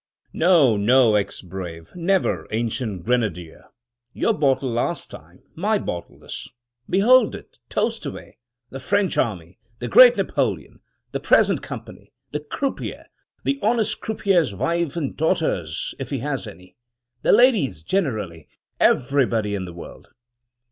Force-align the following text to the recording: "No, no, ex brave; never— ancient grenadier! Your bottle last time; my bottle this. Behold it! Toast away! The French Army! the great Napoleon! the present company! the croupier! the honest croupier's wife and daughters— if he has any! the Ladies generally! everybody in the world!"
"No, 0.33 0.77
no, 0.77 1.13
ex 1.13 1.43
brave; 1.43 1.91
never— 1.95 2.47
ancient 2.51 3.03
grenadier! 3.05 3.65
Your 4.13 4.33
bottle 4.33 4.71
last 4.71 5.11
time; 5.11 5.43
my 5.53 5.77
bottle 5.77 6.17
this. 6.17 6.49
Behold 6.89 7.35
it! 7.35 7.59
Toast 7.69 8.07
away! 8.07 8.39
The 8.71 8.79
French 8.79 9.15
Army! 9.15 9.59
the 9.77 9.87
great 9.87 10.17
Napoleon! 10.17 10.79
the 11.11 11.19
present 11.19 11.61
company! 11.61 12.13
the 12.31 12.39
croupier! 12.39 13.09
the 13.43 13.59
honest 13.61 13.99
croupier's 14.01 14.55
wife 14.55 14.95
and 14.97 15.15
daughters— 15.15 15.93
if 15.99 16.09
he 16.09 16.17
has 16.17 16.47
any! 16.47 16.77
the 17.21 17.31
Ladies 17.31 17.83
generally! 17.83 18.47
everybody 18.79 19.53
in 19.53 19.65
the 19.65 19.73
world!" 19.73 20.09